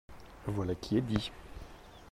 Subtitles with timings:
[0.47, 1.29] Voilà qui est dit.